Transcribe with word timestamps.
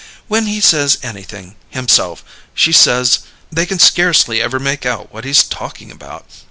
When 0.27 0.47
he 0.47 0.59
says 0.61 0.97
anything, 1.03 1.57
himself, 1.69 2.23
she 2.55 2.71
says 2.71 3.19
they 3.51 3.67
can 3.67 3.77
scarcely 3.77 4.41
ever 4.41 4.59
make 4.59 4.83
out 4.83 5.13
what 5.13 5.25
he's 5.25 5.43
talking 5.43 5.91
about. 5.91 6.25